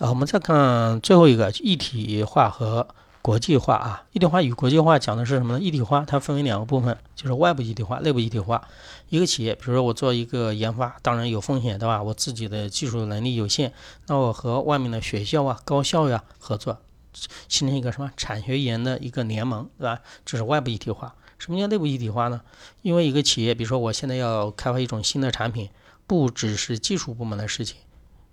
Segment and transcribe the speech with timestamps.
[0.00, 2.88] 呃，我们再看最后一个一体化和
[3.20, 4.02] 国际化啊。
[4.12, 5.60] 一体化与国际化讲的是什么呢？
[5.60, 8.66] 一体化它分为两个部分，就是外部一体化、内部一体化。
[9.10, 12.02] 一个企业，比如说我做一个研发，当然有风险，对吧？
[12.02, 13.74] 我自己的技术能力有限，
[14.06, 16.78] 那我和外面的学校啊、高校呀合作，
[17.50, 20.00] 形成一个什么产学研的一个联盟，对吧？
[20.24, 21.14] 这是外部一体化。
[21.38, 22.40] 什么叫内部一体化呢？
[22.80, 25.68] 因为一个企业，比如说我现在要开发一种新的产品，
[26.06, 27.76] 不只是技术部门的事情，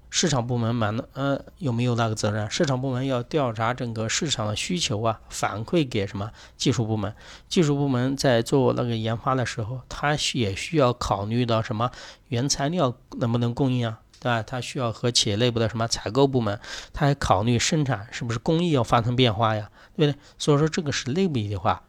[0.10, 2.50] 市场部门满呃有没有那个责任？
[2.50, 7.14] 市场部门要调查整个市场的需求啊，反馈给什么技术部门？
[7.48, 11.92] 技术部门在做那个研发的时候，他也需要考虑到什么
[12.29, 14.42] 原材料能不能供应啊，对吧？
[14.43, 16.60] 他需要和企业内部的什么采购部门，
[16.93, 20.20] 他还考虑生产是不是工艺要发生变化呀，对不对？
[20.37, 21.84] 所以说这个是内部一体化。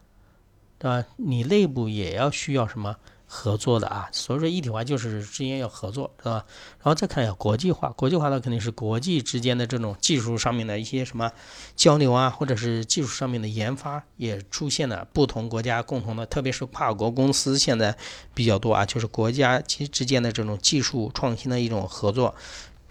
[0.81, 1.05] 对吧？
[1.17, 2.95] 你内部也要需要什么
[3.31, 4.09] 合作的啊？
[4.11, 6.45] 所以说一体化就是之间要合作，是吧？
[6.79, 11.31] 然后再看一下国际化，国际化呢肯定是国际之间的这种技术上面的一些什么
[11.77, 17.95] 交流啊，或者是技术上面的研发也出现了不同国家共同的，特别是跨国公司现在
[18.33, 22.35] 比较多啊，就是国家其之间的这种技术创新的一种合作，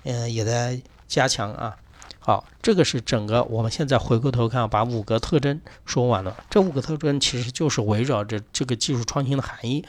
[0.04, 1.76] 嗯，也在加强啊。
[2.20, 6.44] 好，这个是整个我们现在回过头看，把五个特征说完了。
[6.50, 9.86] 这五个特征其实就是围绕着这个技术创新的含义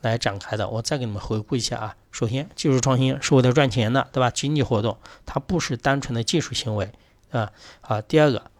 [0.00, 0.68] 来展开的。
[0.68, 1.96] 我再给你们回顾一下啊。
[2.10, 4.30] 首先，技术创新是为了赚钱的，对吧？
[4.30, 6.90] 经济活动它不是单纯的技术行为，
[7.30, 7.50] 啊。
[7.80, 8.50] 好，第二个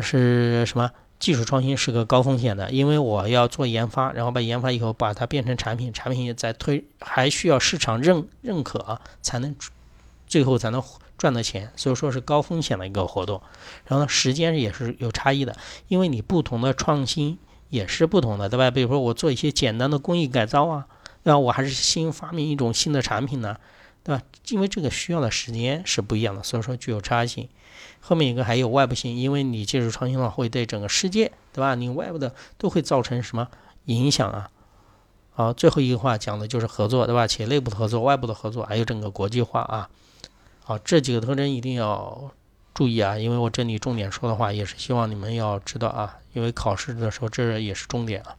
[0.00, 0.90] 是什么？
[1.18, 9.54] 技术创新是个高风险的，因为我要做研发，然后把研发以后把它变成产品，产品再推，还需要市场认认可才能
[10.26, 10.82] 最后才能。
[11.18, 13.42] 赚到钱，所以说是高风险的一个活动。
[13.84, 15.54] 然后呢，时间也是有差异的，
[15.88, 17.38] 因为你不同的创新
[17.70, 18.70] 也是不同的，对吧？
[18.70, 20.86] 比如说我做一些简单的工艺改造啊，
[21.24, 21.38] 对吧？
[21.38, 23.56] 我还是新发明一种新的产品呢，
[24.04, 24.22] 对吧？
[24.48, 27.48] 因为这个需要的时间是不一样的，所以说具有差异性。
[28.00, 31.74] 后面一个还有外部性，因为你技术创新了，会对整个世界，对吧？
[31.74, 33.48] 你外部的都会造成什么
[33.84, 34.50] 影响啊？
[35.32, 37.26] 好，最后一个话讲的就是合作，对吧？
[37.26, 39.88] 企业内部的合作、外部的合作，还有整个国际化啊。
[40.64, 42.32] 好，这几个特征一定要
[42.72, 48.36] 注意啊，因为我这里重点说的话，也是希望你们要知道啊，因为考试的时候这也是重点啊。